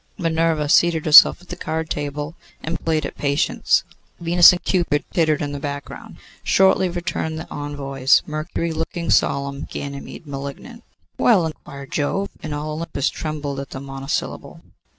Minerva 0.17 0.67
seated 0.67 1.05
herself 1.05 1.43
at 1.43 1.49
the 1.49 1.55
card 1.55 1.91
table 1.91 2.33
and 2.63 2.83
played 2.83 3.05
at 3.05 3.17
Patience. 3.19 3.83
Venus 4.19 4.51
and 4.51 4.63
Cupid 4.63 5.05
tittered 5.13 5.43
in 5.43 5.51
the 5.51 5.59
background. 5.59 6.15
Shortly 6.43 6.89
returned 6.89 7.37
the 7.37 7.47
envoys, 7.51 8.23
Mercury 8.25 8.71
looking 8.71 9.11
solemn, 9.11 9.67
Ganymede 9.69 10.25
malignant. 10.25 10.83
'Well?' 11.19 11.45
inquired 11.45 11.91
Jove; 11.91 12.29
and 12.41 12.51
all 12.51 12.71
Olympus 12.71 13.11
trembled 13.11 13.59
at 13.59 13.69
the 13.69 13.79
monosyllable. 13.79 14.61